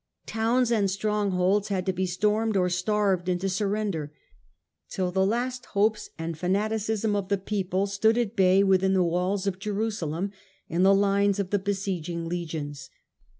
[0.25, 4.11] Towns and strongholds had to be stormed or starved into surrender,
[4.89, 9.03] till the last hopes and fana ticism of the people stood at bay within the
[9.03, 10.31] walls of Jerusalem
[10.67, 12.89] and the lines of the besieging legions.